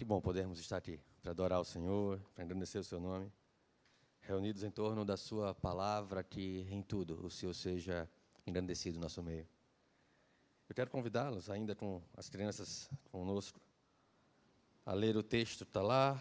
[0.00, 3.30] Que bom podermos estar aqui para adorar o Senhor, para engrandecer o seu nome,
[4.22, 8.08] reunidos em torno da sua palavra, que em tudo o Senhor seja
[8.46, 9.46] engrandecido no nosso meio.
[10.70, 13.60] Eu quero convidá-los, ainda com as crianças conosco,
[14.86, 16.18] a ler o texto, está lá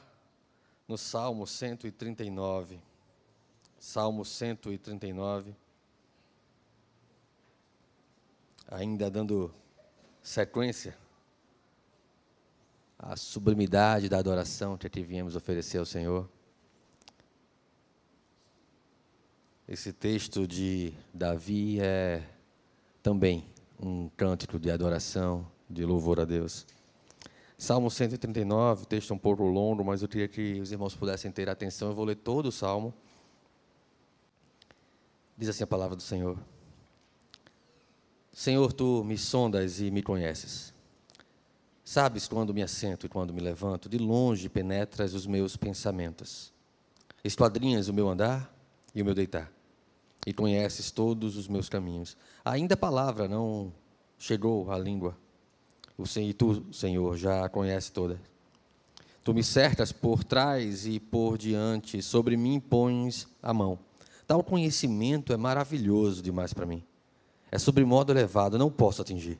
[0.86, 2.82] no Salmo 139.
[3.80, 5.56] Salmo 139.
[8.68, 9.56] Ainda dando
[10.22, 10.98] sequência
[13.02, 16.30] a sublimidade da adoração que aqui viemos oferecer ao Senhor.
[19.66, 22.22] Esse texto de Davi é
[23.02, 23.46] também
[23.82, 26.68] um cântico de adoração, de louvor a Deus.
[27.58, 31.50] Salmo 139, o texto um pouco longo, mas eu queria que os irmãos pudessem ter
[31.50, 31.90] atenção.
[31.90, 32.94] Eu vou ler todo o salmo.
[35.38, 36.38] Diz assim a palavra do Senhor:
[38.34, 40.74] Senhor, tu me sondas e me conheces.
[41.92, 46.54] Sabes quando me assento e quando me levanto, de longe penetras os meus pensamentos.
[47.24, 48.56] Esquadrinhas o meu andar
[48.94, 49.52] e o meu deitar,
[50.24, 52.16] e conheces todos os meus caminhos.
[52.46, 53.74] Ainda a palavra não
[54.20, 55.18] chegou à língua,
[55.98, 58.22] o Senhor, e tu, Senhor, já conhece toda.
[59.24, 63.80] Tu me cercas por trás e por diante, sobre mim pões a mão.
[64.28, 66.84] Tal conhecimento é maravilhoso demais para mim.
[67.52, 69.40] É sobre modo elevado, não posso atingir.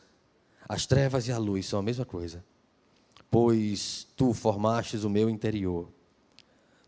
[0.71, 2.41] As trevas e a luz são a mesma coisa.
[3.29, 5.89] Pois tu formastes o meu interior.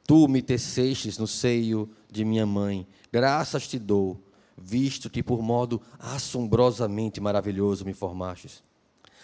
[0.07, 2.87] Tu me tecestes no seio de minha mãe.
[3.11, 4.17] Graças te dou,
[4.57, 8.63] visto que por modo assombrosamente maravilhoso me formastes.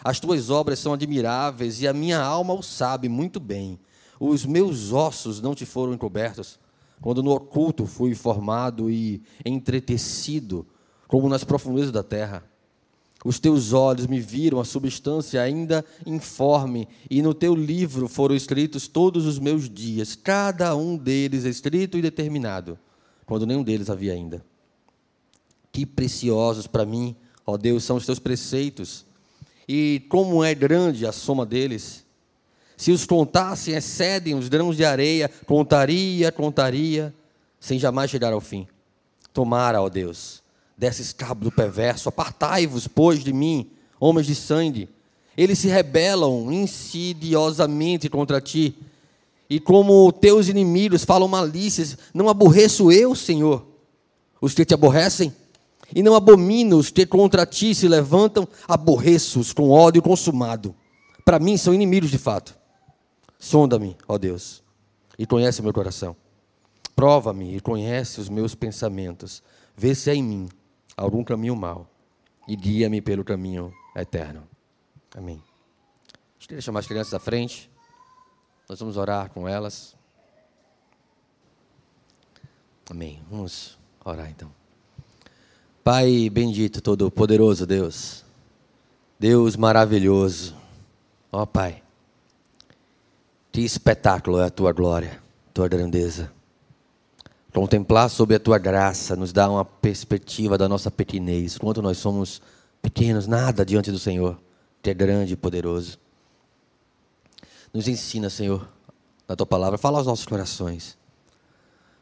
[0.03, 3.79] As tuas obras são admiráveis e a minha alma o sabe muito bem.
[4.19, 6.59] Os meus ossos não te foram encobertos,
[6.99, 10.67] quando no oculto fui formado e entretecido,
[11.07, 12.48] como nas profundezas da terra.
[13.23, 18.87] Os teus olhos me viram a substância ainda informe, e no teu livro foram escritos
[18.87, 22.79] todos os meus dias, cada um deles escrito e determinado,
[23.25, 24.43] quando nenhum deles havia ainda.
[25.71, 27.15] Que preciosos para mim,
[27.45, 29.05] ó Deus, são os teus preceitos,
[29.67, 32.05] e como é grande a soma deles.
[32.77, 37.13] Se os contassem, excedem os grãos de areia, contaria, contaria,
[37.59, 38.65] sem jamais chegar ao fim.
[39.33, 40.38] Tomara, ó Deus,
[40.79, 42.07] desses cabo do perverso.
[42.07, 43.69] Apartai-vos, pois, de mim,
[43.99, 44.87] homens de sangue.
[45.35, 48.75] Eles se rebelam insidiosamente contra ti.
[49.49, 53.65] E como teus inimigos falam malícias, não aborreço eu, Senhor,
[54.39, 55.33] os que te aborrecem.
[55.93, 60.73] E não abomino os que contra ti se levantam, aborreço-os com ódio consumado.
[61.25, 62.55] Para mim são inimigos de fato.
[63.37, 64.61] Sonda-me, ó Deus,
[65.17, 66.15] e conhece meu coração.
[66.95, 69.41] Prova-me e conhece os meus pensamentos.
[69.75, 70.49] Vê se há em mim
[70.99, 71.87] algum caminho mau
[72.47, 74.47] e guia-me pelo caminho eterno.
[75.15, 75.41] Amém.
[76.13, 77.69] Eu queria chamar as crianças à frente.
[78.67, 79.95] Nós vamos orar com elas.
[82.89, 83.21] Amém.
[83.29, 84.51] Vamos orar então.
[85.83, 88.25] Pai bendito, todo-poderoso Deus,
[89.17, 90.55] Deus maravilhoso,
[91.31, 91.81] ó Pai,
[93.51, 95.21] que espetáculo é a tua glória,
[95.53, 96.31] tua grandeza.
[97.53, 102.41] Contemplar sobre a tua graça nos dá uma perspectiva da nossa pequenez, quanto nós somos
[102.81, 104.39] pequenos, nada diante do Senhor,
[104.83, 105.97] que é grande e poderoso.
[107.73, 108.67] Nos ensina, Senhor,
[109.27, 110.97] na tua palavra, fala aos nossos corações.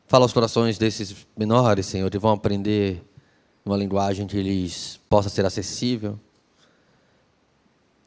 [0.05, 3.03] Fala aos corações desses menores, Senhor, que vão aprender
[3.65, 6.19] uma linguagem que lhes possa ser acessível,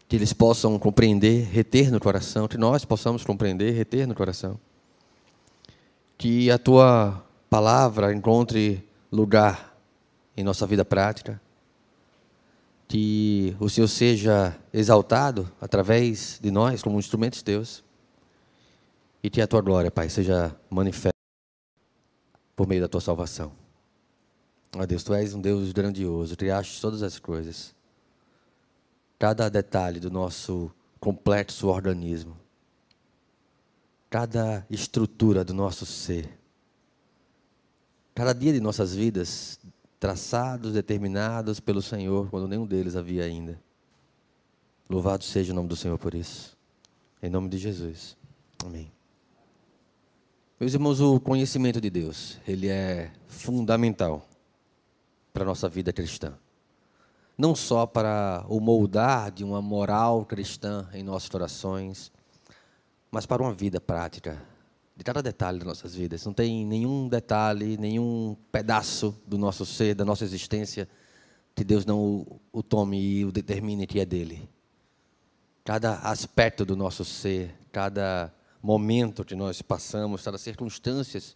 [0.08, 4.58] que eles possam compreender, reter no coração, que nós possamos compreender, reter no coração.
[6.18, 9.76] Que a tua palavra encontre lugar
[10.36, 11.42] em nossa vida prática.
[12.86, 17.84] Que o Senhor seja exaltado através de nós como instrumentos teus.
[19.22, 21.18] E que a tua glória, Pai, seja manifesta
[22.56, 23.52] por meio da tua salvação.
[24.76, 27.74] Ó Deus, tu és um Deus grandioso, criaste todas as coisas.
[29.18, 32.36] Cada detalhe do nosso complexo organismo.
[34.08, 36.39] Cada estrutura do nosso ser
[38.14, 39.58] cada dia de nossas vidas,
[39.98, 43.60] traçados, determinados pelo Senhor, quando nenhum deles havia ainda.
[44.88, 46.56] Louvado seja o nome do Senhor por isso.
[47.22, 48.16] Em nome de Jesus.
[48.64, 48.90] Amém.
[50.58, 54.28] Meus irmãos, o conhecimento de Deus, ele é fundamental
[55.32, 56.34] para a nossa vida cristã.
[57.38, 62.12] Não só para o moldar de uma moral cristã em nossas orações,
[63.10, 64.42] mas para uma vida prática,
[65.00, 66.26] de cada detalhe das nossas vidas.
[66.26, 70.86] Não tem nenhum detalhe, nenhum pedaço do nosso ser, da nossa existência,
[71.54, 74.46] que Deus não o, o tome e o determine que é dele.
[75.64, 78.30] Cada aspecto do nosso ser, cada
[78.62, 81.34] momento que nós passamos, cada circunstâncias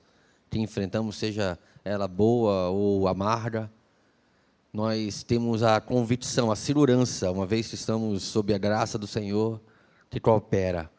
[0.50, 3.72] que enfrentamos, seja ela boa ou amarga,
[4.75, 9.58] nós temos a convicção, a segurança, uma vez que estamos sob a graça do Senhor,
[10.11, 10.93] que coopera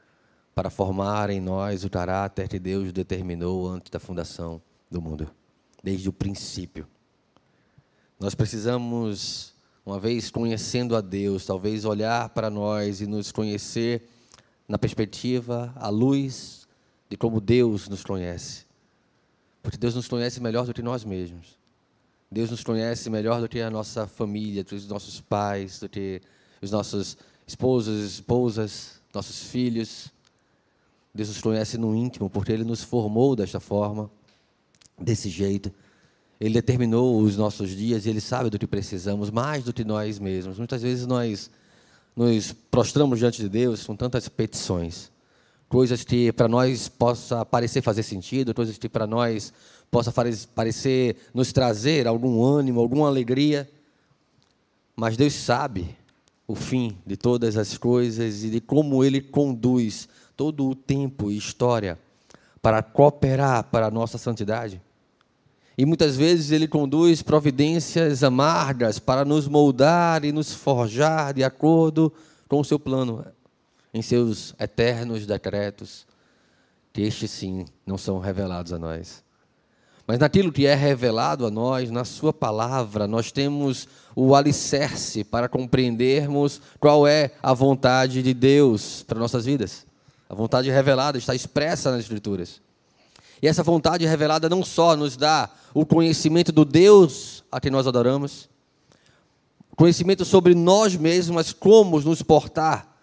[0.56, 5.30] para formar em nós o caráter que Deus determinou antes da fundação do mundo,
[5.84, 6.88] desde o princípio.
[8.18, 9.54] Nós precisamos,
[9.86, 14.10] uma vez conhecendo a Deus, talvez olhar para nós e nos conhecer
[14.66, 16.66] na perspectiva, à luz
[17.10, 18.66] de como Deus nos conhece.
[19.62, 21.58] Porque Deus nos conhece melhor do que nós mesmos.
[22.32, 25.90] Deus nos conhece melhor do que a nossa família, do que os nossos pais, do
[25.90, 26.22] que
[26.62, 30.12] os nossos esposos, esposas, nossos filhos.
[31.16, 34.12] Deus nos conhece no íntimo, porque Ele nos formou desta forma,
[35.00, 35.72] desse jeito.
[36.38, 40.20] Ele determinou os nossos dias e Ele sabe do que precisamos, mais do que nós
[40.20, 40.58] mesmos.
[40.58, 41.50] Muitas vezes nós
[42.14, 45.10] nos prostramos diante de Deus com tantas petições,
[45.70, 49.54] coisas que para nós possa parecer fazer sentido, coisas que para nós
[49.90, 50.14] possa
[50.54, 53.70] parecer nos trazer algum ânimo, alguma alegria,
[54.98, 55.96] mas Deus sabe
[56.46, 61.38] o fim de todas as coisas e de como Ele conduz todo o tempo e
[61.38, 62.00] história
[62.62, 64.82] para cooperar para a nossa santidade.
[65.78, 72.12] E muitas vezes ele conduz providências amargas para nos moldar e nos forjar de acordo
[72.48, 73.26] com o seu plano,
[73.94, 76.08] em seus eternos decretos,
[76.94, 79.24] que estes sim não são revelados a nós.
[80.08, 85.50] Mas naquilo que é revelado a nós, na Sua palavra, nós temos o alicerce para
[85.50, 89.86] compreendermos qual é a vontade de Deus para nossas vidas.
[90.36, 92.62] A vontade revelada está expressa nas Escrituras.
[93.42, 97.88] E essa vontade revelada não só nos dá o conhecimento do Deus a quem nós
[97.88, 98.50] adoramos,
[99.78, 102.98] conhecimento sobre nós mesmos, mas como nos portar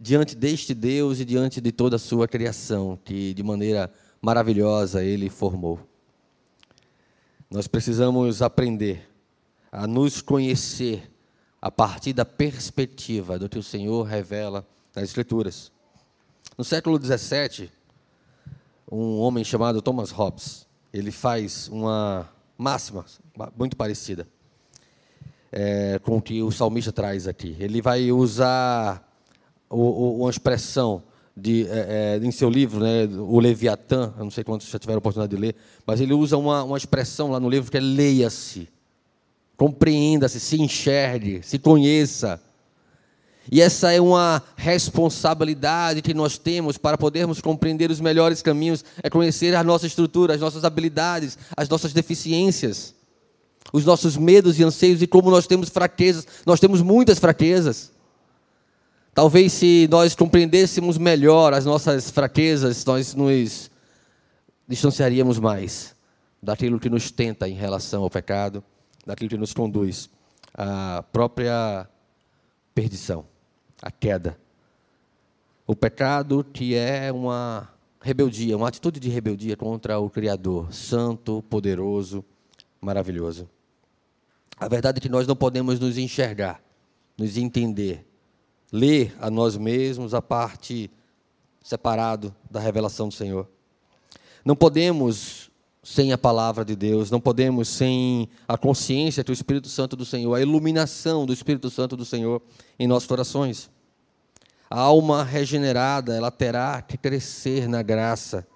[0.00, 5.28] diante deste Deus e diante de toda a sua criação, que de maneira maravilhosa ele
[5.28, 5.78] formou.
[7.50, 9.06] Nós precisamos aprender
[9.70, 11.10] a nos conhecer
[11.60, 15.70] a partir da perspectiva do que o Senhor revela nas Escrituras.
[16.58, 17.70] No século XVII,
[18.90, 20.66] um homem chamado Thomas Hobbes.
[20.92, 22.28] Ele faz uma
[22.58, 23.04] máxima
[23.56, 24.26] muito parecida
[25.52, 27.56] é, com o que o salmista traz aqui.
[27.60, 29.08] Ele vai usar
[29.70, 31.04] o, o, uma expressão
[31.36, 34.96] de, é, é, em seu livro, né, o Leviatã, eu não sei quantos já tiveram
[34.96, 35.54] a oportunidade de ler,
[35.86, 38.68] mas ele usa uma, uma expressão lá no livro que é leia-se,
[39.56, 42.42] compreenda-se, se enxergue, se conheça.
[43.50, 49.08] E essa é uma responsabilidade que nós temos para podermos compreender os melhores caminhos, é
[49.08, 52.94] conhecer a nossa estrutura, as nossas habilidades, as nossas deficiências,
[53.72, 56.26] os nossos medos e anseios e como nós temos fraquezas.
[56.44, 57.90] Nós temos muitas fraquezas.
[59.14, 63.70] Talvez se nós compreendêssemos melhor as nossas fraquezas, nós nos
[64.68, 65.94] distanciaríamos mais
[66.42, 68.62] daquilo que nos tenta em relação ao pecado,
[69.06, 70.10] daquilo que nos conduz
[70.54, 71.88] à própria
[72.74, 73.24] perdição
[73.82, 74.38] a queda.
[75.66, 77.68] O pecado que é uma
[78.00, 82.24] rebeldia, uma atitude de rebeldia contra o Criador, santo, poderoso,
[82.80, 83.48] maravilhoso.
[84.56, 86.62] A verdade é que nós não podemos nos enxergar,
[87.16, 88.06] nos entender,
[88.72, 90.90] ler a nós mesmos a parte
[91.62, 93.48] separado da revelação do Senhor.
[94.44, 95.50] Não podemos
[95.82, 100.04] sem a palavra de Deus, não podemos sem a consciência que o Espírito Santo do
[100.04, 102.42] Senhor, a iluminação do Espírito Santo do Senhor
[102.78, 103.70] em nossos corações.
[104.68, 108.46] A alma regenerada, ela terá que crescer na graça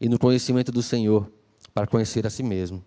[0.00, 1.30] e no conhecimento do Senhor
[1.74, 2.84] para conhecer a si mesmo.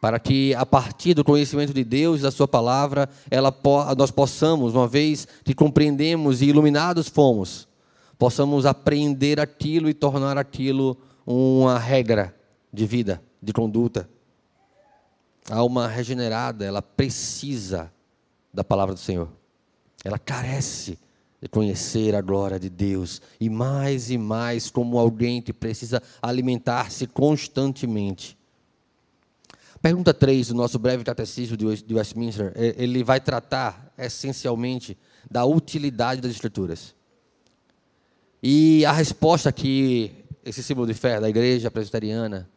[0.00, 3.54] Para que a partir do conhecimento de Deus e da sua palavra, ela,
[3.96, 7.66] nós possamos, uma vez que compreendemos e iluminados fomos,
[8.18, 10.96] possamos aprender aquilo e tornar aquilo
[11.26, 12.37] uma regra
[12.72, 14.08] de vida, de conduta.
[15.50, 17.92] A alma regenerada, ela precisa
[18.52, 19.28] da palavra do Senhor.
[20.04, 20.98] Ela carece
[21.40, 27.06] de conhecer a glória de Deus e mais e mais como alguém que precisa alimentar-se
[27.06, 28.36] constantemente.
[29.80, 34.98] Pergunta 3 do nosso breve catecismo de Westminster, ele vai tratar essencialmente
[35.30, 36.94] da utilidade das Escrituras.
[38.42, 42.48] E a resposta que esse símbolo de fé da igreja presbiteriana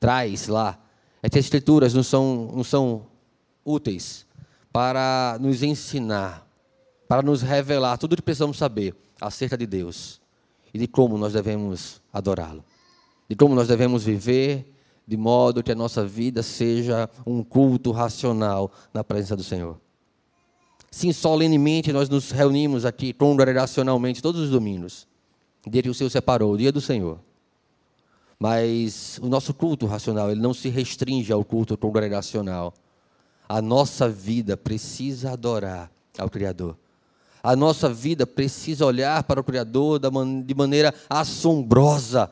[0.00, 0.82] traz lá
[1.22, 3.06] é que as escrituras não são, não são
[3.64, 4.26] úteis
[4.72, 6.46] para nos ensinar,
[7.06, 10.20] para nos revelar tudo o que precisamos saber acerca de Deus
[10.72, 12.64] e de como nós devemos adorá-lo,
[13.28, 14.74] de como nós devemos viver
[15.06, 19.78] de modo que a nossa vida seja um culto racional na presença do Senhor.
[20.90, 25.06] Sim, solenemente nós nos reunimos aqui congregacionalmente todos os domingos,
[25.68, 27.20] dia que o Senhor separou, o dia do Senhor.
[28.42, 32.72] Mas o nosso culto racional, ele não se restringe ao culto congregacional.
[33.46, 36.74] A nossa vida precisa adorar ao Criador.
[37.42, 40.00] A nossa vida precisa olhar para o Criador
[40.44, 42.30] de maneira assombrosa,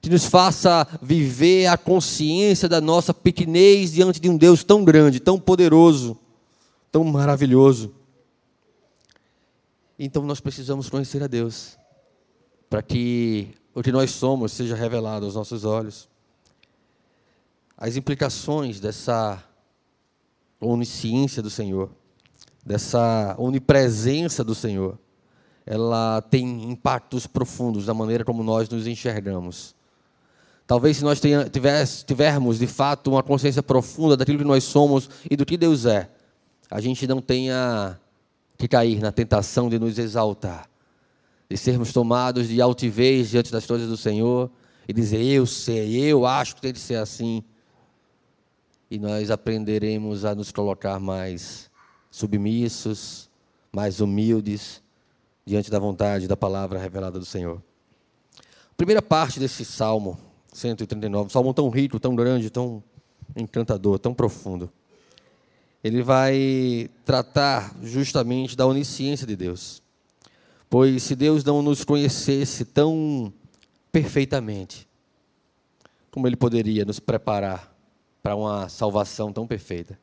[0.00, 5.18] que nos faça viver a consciência da nossa pequenez diante de um Deus tão grande,
[5.18, 6.16] tão poderoso,
[6.92, 7.92] tão maravilhoso.
[9.98, 11.76] Então nós precisamos conhecer a Deus,
[12.68, 16.08] para que o que nós somos seja revelado aos nossos olhos.
[17.76, 19.42] As implicações dessa
[20.60, 21.90] onisciência do Senhor,
[22.64, 24.98] dessa onipresença do Senhor,
[25.66, 29.74] ela tem impactos profundos na maneira como nós nos enxergamos.
[30.66, 31.20] Talvez se nós
[32.06, 36.08] tivermos de fato uma consciência profunda daquilo que nós somos e do que Deus é,
[36.70, 37.98] a gente não tenha
[38.56, 40.68] que cair na tentação de nos exaltar,
[41.52, 44.50] de sermos tomados de altivez diante das coisas do Senhor
[44.88, 47.44] e dizer eu sei, eu acho que tem que ser assim.
[48.90, 51.70] E nós aprenderemos a nos colocar mais
[52.10, 53.28] submissos,
[53.70, 54.82] mais humildes
[55.44, 57.62] diante da vontade da palavra revelada do Senhor.
[58.74, 60.18] primeira parte desse salmo
[60.54, 62.82] 139, um salmo tão rico, tão grande, tão
[63.36, 64.72] encantador, tão profundo.
[65.84, 69.81] Ele vai tratar justamente da onisciência de Deus.
[70.72, 73.30] Pois se Deus não nos conhecesse tão
[73.92, 74.88] perfeitamente,
[76.10, 77.76] como Ele poderia nos preparar
[78.22, 79.98] para uma salvação tão perfeita?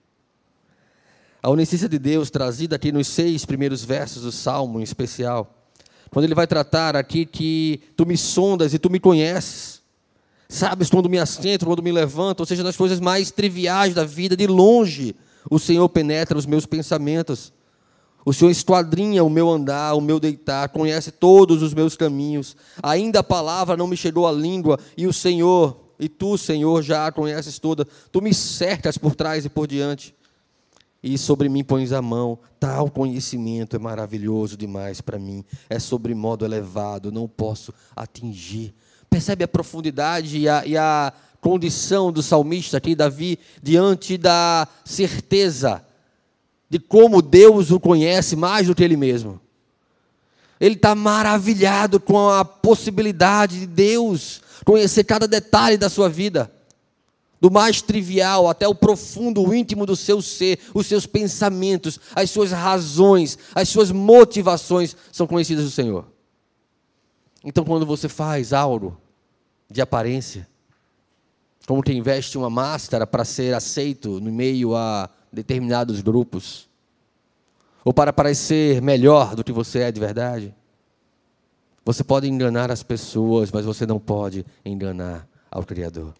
[1.41, 5.65] A onisciência de Deus, trazida aqui nos seis primeiros versos do Salmo em especial,
[6.11, 9.81] quando ele vai tratar aqui que tu me sondas e tu me conheces,
[10.47, 14.37] Sabes quando me assento, quando me levanto, ou seja, nas coisas mais triviais da vida,
[14.37, 15.15] de longe,
[15.49, 17.51] o Senhor penetra os meus pensamentos.
[18.25, 22.55] O Senhor esquadrinha o meu andar, o meu deitar, conhece todos os meus caminhos.
[22.83, 27.07] Ainda a palavra não me chegou à língua, e o Senhor, e tu, Senhor, já
[27.07, 27.85] a conheces toda.
[28.11, 30.13] Tu me cercas por trás e por diante.
[31.01, 32.37] E sobre mim pões a mão.
[32.59, 35.43] Tal conhecimento é maravilhoso demais para mim.
[35.69, 38.73] É sobre modo elevado, não posso atingir.
[39.09, 45.83] Percebe a profundidade e a, e a condição do salmista aqui, Davi, diante da certeza
[46.69, 49.41] de como Deus o conhece mais do que ele mesmo.
[50.59, 56.51] Ele está maravilhado com a possibilidade de Deus conhecer cada detalhe da sua vida,
[57.41, 62.29] do mais trivial até o profundo, o íntimo do seu ser, os seus pensamentos, as
[62.29, 66.05] suas razões, as suas motivações são conhecidas do Senhor.
[67.43, 68.97] Então, quando você faz algo
[69.71, 70.45] de aparência,
[71.65, 76.69] como quem veste uma máscara para ser aceito no meio a determinados grupos,
[77.83, 80.53] ou para parecer melhor do que você é de verdade,
[81.85, 86.13] você pode enganar as pessoas, mas você não pode enganar ao Criador.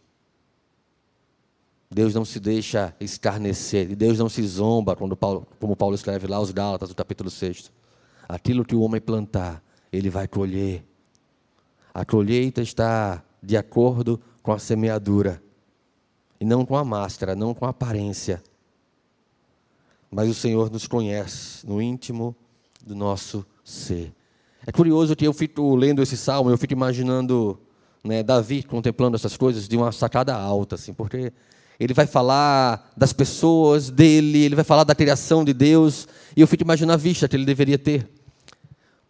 [1.92, 6.28] Deus não se deixa escarnecer, e Deus não se zomba, quando Paulo, como Paulo escreve
[6.28, 7.72] lá os Gálatas, no capítulo 6.
[8.28, 9.62] Aquilo que o homem plantar,
[9.92, 10.86] ele vai colher.
[11.94, 15.42] A colheita está de acordo com a semeadura,
[16.39, 18.42] e não com a máscara, não com a aparência.
[20.12, 22.36] Mas o Senhor nos conhece no íntimo
[22.86, 24.13] do nosso ser.
[24.66, 27.60] É curioso que eu fico lendo esse salmo, eu fico imaginando
[28.04, 31.32] né, Davi contemplando essas coisas de uma sacada alta, assim, porque
[31.80, 36.48] ele vai falar das pessoas dele, ele vai falar da criação de Deus, e eu
[36.48, 38.10] fico imaginando a vista que ele deveria ter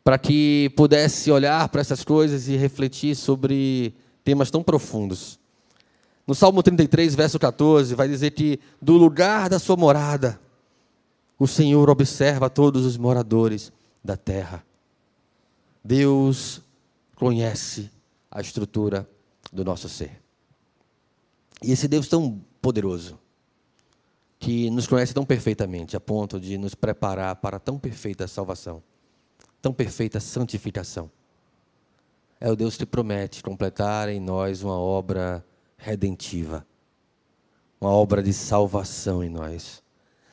[0.04, 5.40] para que pudesse olhar para essas coisas e refletir sobre temas tão profundos.
[6.26, 10.40] No Salmo 33, verso 14, vai dizer que do lugar da sua morada,
[11.40, 13.72] o Senhor observa todos os moradores
[14.04, 14.64] da terra.
[15.84, 16.62] Deus
[17.16, 17.90] conhece
[18.30, 19.10] a estrutura
[19.52, 20.22] do nosso ser.
[21.64, 23.18] E esse Deus tão poderoso,
[24.38, 28.84] que nos conhece tão perfeitamente, a ponto de nos preparar para tão perfeita salvação
[29.62, 31.10] tão perfeita santificação.
[32.40, 35.46] É o Deus que promete completar em nós uma obra
[35.78, 36.66] redentiva,
[37.80, 39.84] uma obra de salvação em nós.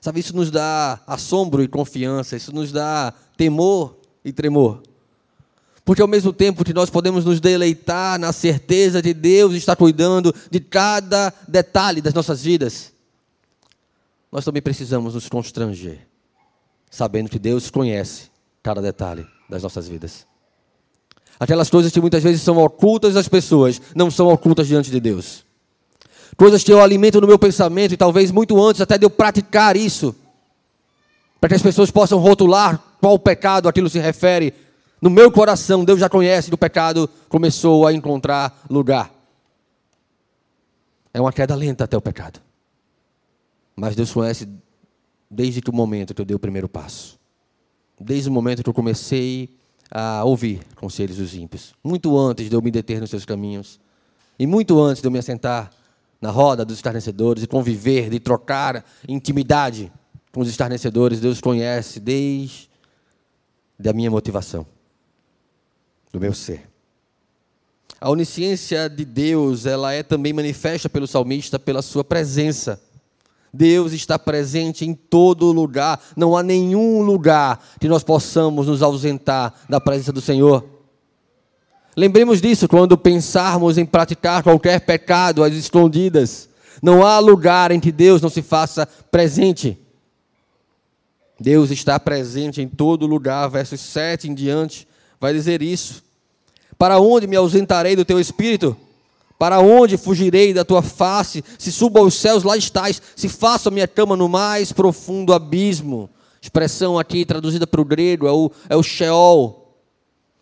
[0.06, 4.80] Sabe, isso nos dá assombro e confiança, isso nos dá temor e tremor.
[5.84, 10.32] Porque ao mesmo tempo que nós podemos nos deleitar na certeza de Deus estar cuidando
[10.48, 12.92] de cada detalhe das nossas vidas,
[14.30, 16.06] nós também precisamos nos constranger,
[16.88, 18.30] sabendo que Deus conhece
[18.62, 20.24] cada detalhe das nossas vidas.
[21.40, 25.45] Aquelas coisas que muitas vezes são ocultas das pessoas, não são ocultas diante de Deus.
[26.36, 29.76] Coisas que eu alimento no meu pensamento, e talvez muito antes até de eu praticar
[29.76, 30.14] isso,
[31.40, 34.52] para que as pessoas possam rotular qual pecado aquilo se refere.
[35.00, 39.12] No meu coração, Deus já conhece que o pecado começou a encontrar lugar.
[41.12, 42.40] É uma queda lenta até o pecado.
[43.74, 44.48] Mas Deus conhece
[45.30, 47.18] desde que o momento que eu dei o primeiro passo.
[47.98, 49.48] Desde o momento que eu comecei
[49.90, 51.74] a ouvir conselhos dos ímpios.
[51.82, 53.80] Muito antes de eu me deter nos seus caminhos.
[54.38, 55.70] E muito antes de eu me assentar
[56.20, 59.92] na roda dos estarnecedores e conviver, de trocar intimidade
[60.32, 62.68] com os estarnecedores, Deus conhece desde
[63.88, 64.66] a minha motivação,
[66.12, 66.68] do meu ser.
[67.98, 72.80] A onisciência de Deus, ela é também manifesta pelo salmista pela sua presença.
[73.52, 75.98] Deus está presente em todo lugar.
[76.14, 80.75] Não há nenhum lugar que nós possamos nos ausentar da presença do Senhor.
[81.96, 86.46] Lembremos disso quando pensarmos em praticar qualquer pecado às escondidas.
[86.82, 89.78] Não há lugar em que Deus não se faça presente.
[91.40, 93.48] Deus está presente em todo lugar.
[93.48, 94.86] Versos 7 em diante
[95.18, 96.04] vai dizer isso.
[96.76, 98.76] Para onde me ausentarei do teu espírito?
[99.38, 101.42] Para onde fugirei da tua face?
[101.58, 103.00] Se subo aos céus, lá estás.
[103.14, 106.10] Se faço a minha cama no mais profundo abismo.
[106.42, 109.65] Expressão aqui traduzida para o grego é o, é o Sheol.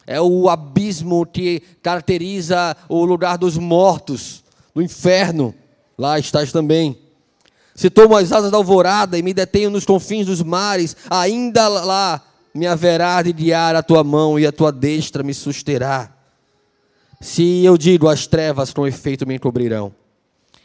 [0.07, 4.45] É o abismo que caracteriza o lugar dos mortos,
[4.75, 5.55] do inferno.
[5.97, 6.99] Lá estás também.
[7.75, 12.23] Se tomo as asas da alvorada e me detenho nos confins dos mares, ainda lá
[12.55, 16.13] me haverá de guiar a tua mão e a tua destra me susterá.
[17.21, 19.93] Se eu digo as trevas com efeito me encobrirão,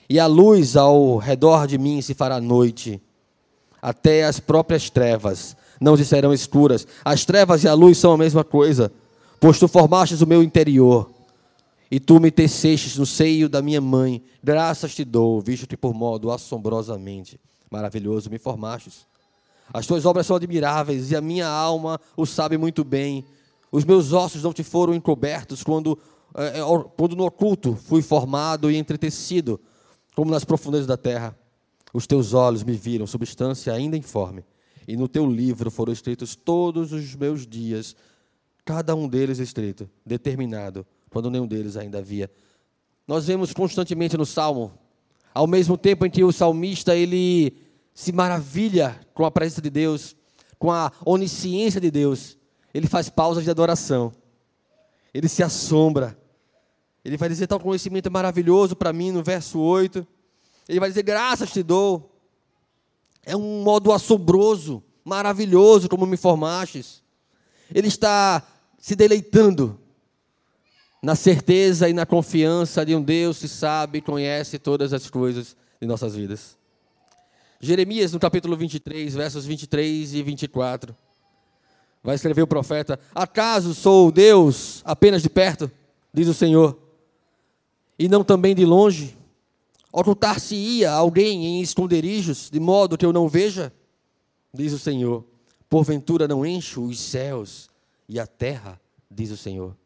[0.07, 3.01] e a luz ao redor de mim se fará noite,
[3.81, 6.85] até as próprias trevas não se serão escuras.
[7.03, 8.91] As trevas e a luz são a mesma coisa,
[9.39, 11.09] pois tu formastes o meu interior,
[11.91, 14.21] e tu me tecestes no seio da minha mãe.
[14.43, 19.07] Graças te dou, visto que por modo assombrosamente maravilhoso me formastes.
[19.73, 23.25] As tuas obras são admiráveis, e a minha alma o sabe muito bem.
[23.71, 25.97] Os meus ossos não te foram encobertos quando
[26.35, 26.61] é, é,
[26.95, 29.59] quando no oculto fui formado e entretecido,
[30.15, 31.37] como nas profundezas da terra.
[31.93, 34.43] Os teus olhos me viram, substância ainda informe,
[34.87, 37.95] e no teu livro foram escritos todos os meus dias,
[38.69, 42.29] cada um deles escrito, determinado, quando nenhum deles ainda havia.
[43.07, 44.73] Nós vemos constantemente no Salmo,
[45.33, 47.57] ao mesmo tempo em que o salmista ele
[47.93, 50.15] se maravilha com a presença de Deus,
[50.57, 52.37] com a onisciência de Deus,
[52.73, 54.13] ele faz pausas de adoração
[55.13, 56.17] ele se assombra.
[57.03, 60.05] Ele vai dizer: tal conhecimento é maravilhoso para mim, no verso 8.
[60.67, 62.15] Ele vai dizer: graças te dou.
[63.25, 67.03] É um modo assombroso, maravilhoso, como me formastes.
[67.73, 68.43] Ele está
[68.79, 69.79] se deleitando
[71.03, 75.55] na certeza e na confiança de um Deus que sabe e conhece todas as coisas
[75.81, 76.57] de nossas vidas.
[77.61, 80.95] Jeremias, no capítulo 23, versos 23 e 24.
[82.01, 85.69] Vai escrever o profeta: Acaso sou Deus apenas de perto?
[86.13, 86.77] Diz o Senhor.
[87.97, 89.17] E não também de longe?
[89.91, 93.73] Ocultar-se-ia alguém em esconderijos, de modo que eu não veja?
[94.53, 95.25] Diz o Senhor.
[95.69, 97.69] Porventura não encho os céus
[98.09, 99.77] e a terra, diz o Senhor.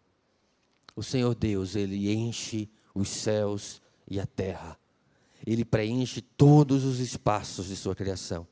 [0.95, 4.79] O Senhor Deus, ele enche os céus e a terra.
[5.45, 8.47] Ele preenche todos os espaços de sua criação,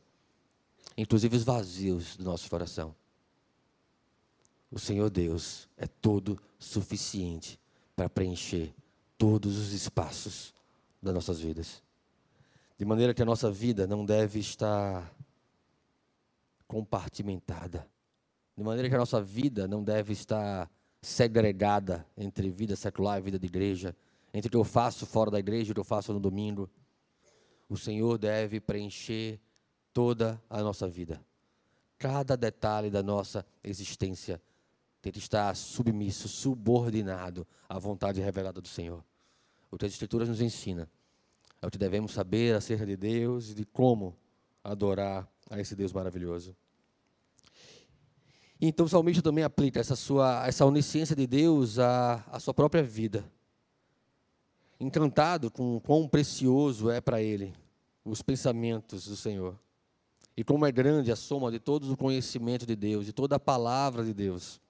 [0.95, 2.93] inclusive os vazios do nosso coração
[4.71, 7.59] o Senhor Deus é todo suficiente
[7.93, 8.73] para preencher
[9.17, 10.53] todos os espaços
[11.01, 11.83] das nossas vidas.
[12.77, 15.13] De maneira que a nossa vida não deve estar
[16.67, 17.85] compartimentada.
[18.57, 20.69] De maneira que a nossa vida não deve estar
[21.01, 23.95] segregada entre vida secular e vida de igreja,
[24.33, 26.69] entre o que eu faço fora da igreja e o que eu faço no domingo.
[27.67, 29.39] O Senhor deve preencher
[29.93, 31.21] toda a nossa vida.
[31.97, 34.41] Cada detalhe da nossa existência
[35.01, 39.03] ter que estar submisso, subordinado à vontade revelada do Senhor.
[39.71, 40.89] O que as Escrituras nos ensina
[41.61, 44.15] é o que devemos saber acerca de Deus e de como
[44.63, 46.55] adorar a esse Deus maravilhoso.
[48.63, 52.83] Então o salmista também aplica essa sua essa onisciência de Deus à, à sua própria
[52.83, 53.25] vida.
[54.79, 57.53] Encantado com quão precioso é para ele
[58.05, 59.55] os pensamentos do Senhor.
[60.37, 63.39] E como é grande a soma de todo o conhecimento de Deus, de toda a
[63.39, 64.61] palavra de Deus.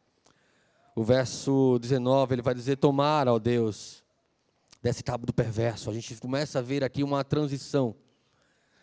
[0.95, 4.03] O verso 19, ele vai dizer: Tomara, ó Deus,
[4.81, 5.89] desse cabo do perverso.
[5.89, 7.93] A gente começa a ver aqui uma transição.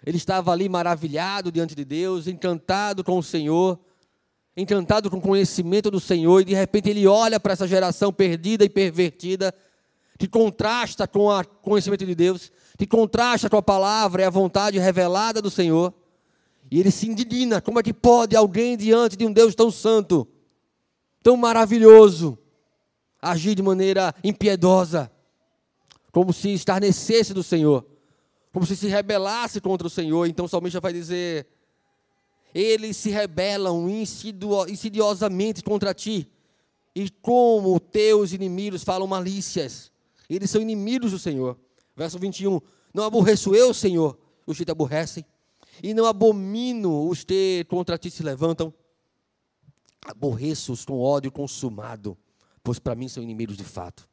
[0.04, 3.78] Ele estava ali maravilhado diante de Deus, encantado com o Senhor,
[4.60, 8.64] encantado com o conhecimento do Senhor, e de repente ele olha para essa geração perdida
[8.64, 9.54] e pervertida,
[10.18, 14.78] que contrasta com o conhecimento de Deus, que contrasta com a palavra e a vontade
[14.78, 15.94] revelada do Senhor,
[16.70, 20.26] e ele se indigna: como é que pode alguém diante de um Deus tão santo,
[21.22, 22.36] tão maravilhoso,
[23.22, 25.10] agir de maneira impiedosa,
[26.10, 27.86] como se estarnecesse do Senhor?
[28.52, 30.26] como se se rebelasse contra o Senhor.
[30.26, 31.46] Então o salmista vai dizer:
[32.60, 36.28] Eles se rebelam insidiosamente contra ti,
[36.92, 39.92] e como teus inimigos falam malícias.
[40.28, 41.56] Eles são inimigos do Senhor.
[41.94, 42.60] Verso 21.
[42.92, 45.24] Não aborreço eu, Senhor, os que te aborrecem,
[45.80, 48.74] e não abomino os que contra ti se levantam.
[50.04, 52.18] Aborreço-os com ódio consumado,
[52.64, 54.08] pois para mim são inimigos de fato.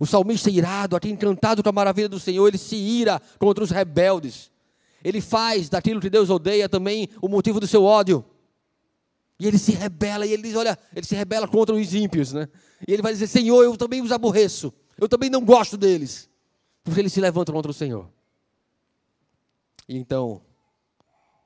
[0.00, 3.70] O salmista irado, aqui encantado com a maravilha do Senhor, ele se ira contra os
[3.70, 4.50] rebeldes.
[5.04, 8.24] Ele faz daquilo que Deus odeia também o motivo do seu ódio.
[9.40, 12.48] E ele se rebela, e ele diz: Olha, ele se rebela contra os ímpios, né?
[12.86, 16.28] E ele vai dizer: Senhor, eu também os aborreço, eu também não gosto deles,
[16.82, 18.10] porque eles se levantam contra o Senhor.
[19.88, 20.42] E então,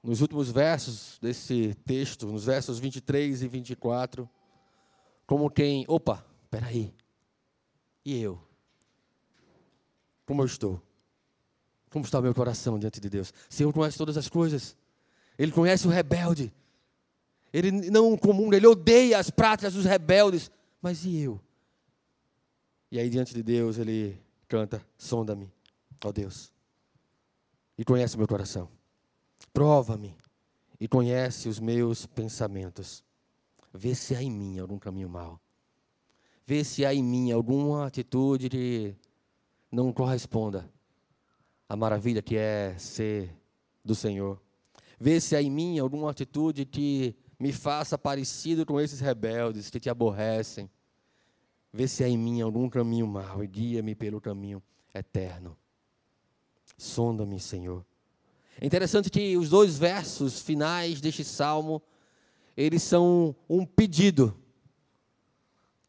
[0.03, 4.29] nos últimos versos desse texto, nos versos 23 e 24,
[5.27, 6.93] como quem, opa, peraí,
[8.05, 8.41] e eu?
[10.27, 10.83] Como eu estou?
[11.93, 13.31] Como está o meu coração diante de Deus?
[13.31, 14.77] O Senhor conhece todas as coisas.
[15.39, 16.53] Ele conhece o rebelde.
[17.53, 20.51] Ele não comum, ele odeia as práticas dos rebeldes.
[20.81, 21.41] Mas e eu?
[22.91, 25.53] E aí, diante de Deus, ele canta: Sonda-me,
[26.03, 26.53] ó Deus,
[27.77, 28.69] e conhece o meu coração.
[29.53, 30.17] Prova-me
[30.81, 33.05] e conhece os meus pensamentos.
[33.73, 35.39] Vê se há em mim algum caminho mau
[36.47, 38.95] ver se há em mim alguma atitude que
[39.71, 40.69] não corresponda
[41.73, 43.35] à maravilha que é ser
[43.83, 44.39] do Senhor.
[45.01, 49.81] Ver se há em mim alguma atitude que me faça parecido com esses rebeldes que
[49.81, 50.69] te aborrecem.
[51.73, 54.63] Vê se há em mim algum caminho mau e guia-me pelo caminho
[54.95, 55.57] eterno.
[56.77, 57.83] Sonda-me, Senhor.
[58.61, 61.81] É interessante que os dois versos finais deste salmo,
[62.55, 64.37] eles são um pedido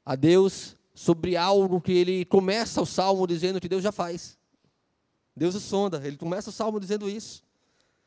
[0.06, 4.42] a Deus sobre algo que ele começa o salmo dizendo que Deus já faz.
[5.36, 7.44] Deus o sonda, ele começa o salmo dizendo isso.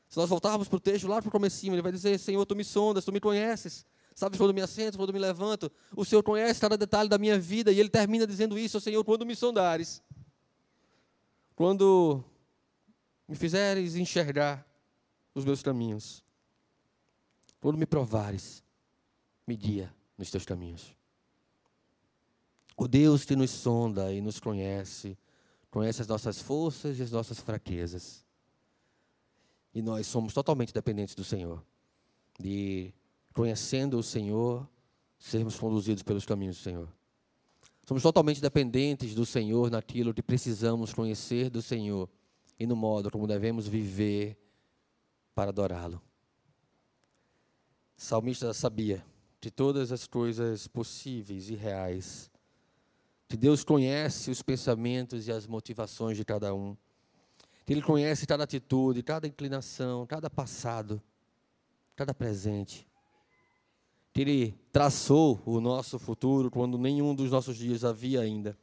[0.09, 2.55] Se nós voltarmos para o texto lá para o comecinho, ele vai dizer, Senhor, Tu
[2.55, 3.85] me sondas, Tu me conheces.
[4.15, 5.71] Sabes quando me assento, quando me levanto.
[5.95, 7.71] O Senhor conhece cada detalhe da minha vida.
[7.71, 10.03] E ele termina dizendo isso, Senhor, quando me sondares.
[11.55, 12.25] Quando
[13.29, 14.67] me fizeres enxergar
[15.35, 16.25] os meus caminhos.
[17.61, 18.63] Quando me provares,
[19.47, 20.97] me guia nos teus caminhos.
[22.77, 25.19] O Deus que nos sonda e nos conhece,
[25.77, 28.25] conhece as nossas forças e as nossas fraquezas.
[29.75, 31.63] E nós somos totalmente dependentes do Senhor.
[32.41, 32.95] De,
[33.35, 34.67] conhecendo o Senhor,
[35.19, 36.89] sermos conduzidos pelos caminhos do Senhor.
[37.87, 42.09] Somos totalmente dependentes do Senhor naquilo que precisamos conhecer do Senhor
[42.59, 44.35] e no modo como devemos viver
[45.35, 46.01] para adorá-lo.
[47.99, 49.05] Salmista sabia
[49.43, 52.31] de todas as coisas possíveis e reais
[53.29, 56.77] que Deus conhece os pensamentos e as motivações de cada um.
[57.65, 61.03] Que Ele conhece cada atitude, cada inclinação, cada passado,
[61.97, 62.87] cada presente.
[64.13, 68.57] Que Ele traçou o nosso futuro quando nenhum dos nossos dias havia ainda.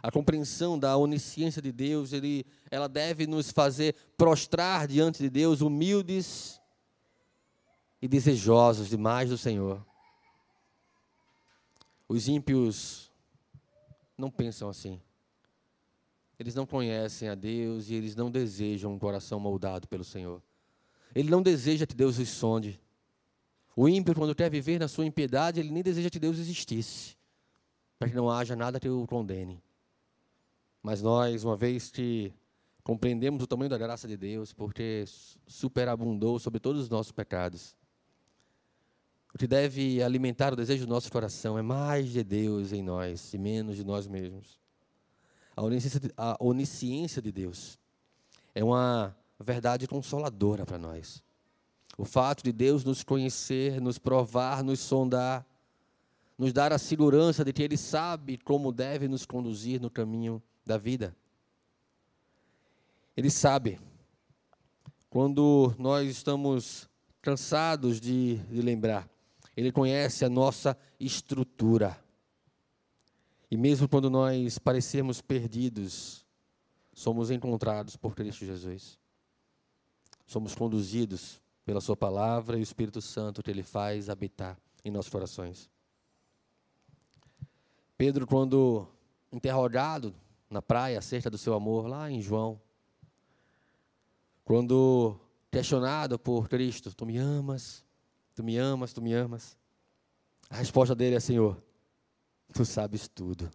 [0.00, 5.60] A compreensão da onisciência de Deus, ele, ela deve nos fazer prostrar diante de Deus,
[5.60, 6.60] humildes
[8.00, 9.86] e desejosos de mais do Senhor.
[12.08, 13.11] Os ímpios
[14.22, 15.00] não pensam assim.
[16.38, 20.40] Eles não conhecem a Deus e eles não desejam um coração moldado pelo Senhor.
[21.14, 22.80] Ele não deseja que Deus os sonde.
[23.76, 27.16] O ímpio, quando quer viver na sua impiedade, ele nem deseja que Deus existisse,
[27.98, 29.62] para que não haja nada que o condene.
[30.82, 32.32] Mas nós, uma vez que
[32.82, 35.04] compreendemos o tamanho da graça de Deus, porque
[35.46, 37.74] superabundou sobre todos os nossos pecados,
[39.34, 43.32] o que deve alimentar o desejo do nosso coração é mais de Deus em nós
[43.32, 44.60] e menos de nós mesmos.
[45.56, 47.78] A onisciência de, a onisciência de Deus
[48.54, 51.22] é uma verdade consoladora para nós.
[51.96, 55.46] O fato de Deus nos conhecer, nos provar, nos sondar,
[56.36, 60.76] nos dar a segurança de que Ele sabe como deve nos conduzir no caminho da
[60.76, 61.16] vida.
[63.16, 63.78] Ele sabe
[65.08, 66.88] quando nós estamos
[67.20, 69.11] cansados de, de lembrar
[69.56, 71.98] ele conhece a nossa estrutura.
[73.50, 76.24] E mesmo quando nós parecemos perdidos,
[76.92, 78.98] somos encontrados por Cristo Jesus.
[80.26, 85.10] Somos conduzidos pela Sua palavra e o Espírito Santo que Ele faz habitar em nossos
[85.10, 85.70] corações.
[87.96, 88.88] Pedro, quando
[89.30, 90.14] interrogado
[90.50, 92.60] na praia acerca do seu amor, lá em João,
[94.44, 95.18] quando
[95.50, 97.84] questionado por Cristo, tu me amas,
[98.34, 99.56] tu me amas, tu me amas.
[100.48, 101.62] A resposta dele é: Senhor,
[102.52, 103.50] tu sabes tudo.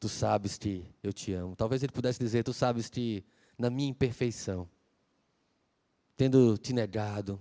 [0.00, 1.54] Tu sabes que eu te amo.
[1.54, 3.24] Talvez ele pudesse dizer: Tu sabes que
[3.58, 4.68] na minha imperfeição,
[6.16, 7.40] tendo te negado,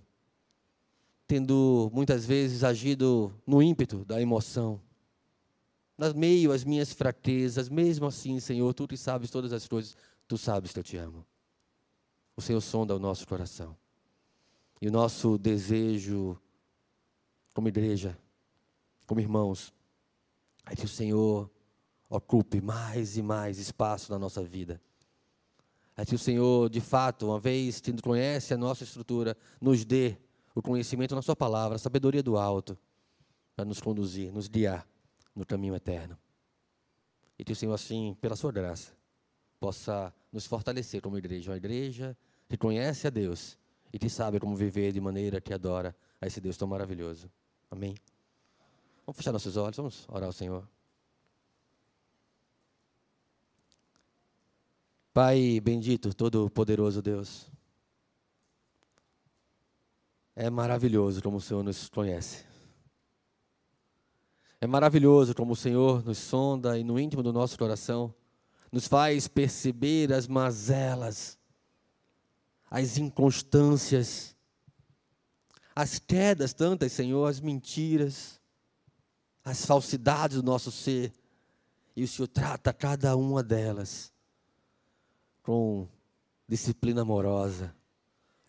[1.27, 4.81] tendo muitas vezes agido no ímpeto da emoção,
[5.97, 9.95] nas meio às minhas fraquezas, mesmo assim, Senhor, tu que sabes todas as coisas,
[10.27, 11.25] tu sabes que eu te amo.
[12.35, 13.77] O Senhor sonda o nosso coração.
[14.81, 16.35] E o nosso desejo,
[17.53, 18.17] como igreja,
[19.05, 19.71] como irmãos,
[20.65, 21.51] é que o Senhor
[22.09, 24.81] ocupe mais e mais espaço na nossa vida.
[25.95, 30.17] É que o Senhor, de fato, uma vez que conhece a nossa estrutura, nos dê
[30.55, 32.75] o conhecimento na Sua palavra, a sabedoria do alto,
[33.55, 34.87] para nos conduzir, nos guiar
[35.35, 36.17] no caminho eterno.
[37.37, 38.93] E que o Senhor, assim, pela Sua graça,
[39.59, 42.17] possa nos fortalecer como igreja, uma igreja
[42.49, 43.60] que conhece a Deus
[43.93, 47.29] e que sabe como viver de maneira que adora a esse Deus tão maravilhoso.
[47.69, 47.95] Amém?
[49.05, 50.67] Vamos fechar nossos olhos, vamos orar ao Senhor.
[55.13, 57.51] Pai bendito, todo-poderoso Deus,
[60.35, 62.45] é maravilhoso como o Senhor nos conhece.
[64.61, 68.13] É maravilhoso como o Senhor nos sonda e no íntimo do nosso coração
[68.71, 71.37] nos faz perceber as mazelas
[72.71, 74.33] as inconstâncias,
[75.75, 78.39] as quedas tantas, Senhor, as mentiras,
[79.43, 81.11] as falsidades do nosso ser.
[81.93, 84.13] E o Senhor trata cada uma delas
[85.43, 85.85] com
[86.47, 87.75] disciplina amorosa,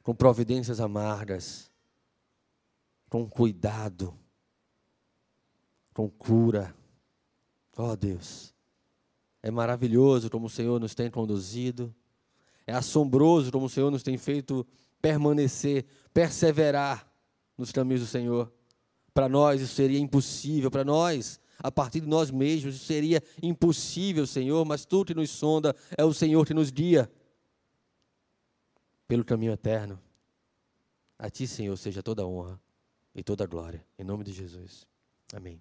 [0.05, 1.69] com providências amargas,
[3.11, 4.17] com cuidado,
[5.93, 6.73] com cura.
[7.77, 8.55] Ó oh, Deus,
[9.43, 11.93] é maravilhoso como o Senhor nos tem conduzido
[12.67, 14.67] é assombroso como o Senhor nos tem feito
[15.01, 17.11] permanecer, perseverar
[17.57, 18.53] nos caminhos do Senhor.
[19.13, 24.27] Para nós isso seria impossível, para nós, a partir de nós mesmos, isso seria impossível,
[24.27, 27.11] Senhor, mas tu que nos sonda, é o Senhor que nos guia
[29.07, 30.01] pelo caminho eterno.
[31.19, 32.61] A ti, Senhor, seja toda a honra
[33.15, 33.85] e toda a glória.
[33.99, 34.87] Em nome de Jesus.
[35.33, 35.61] Amém.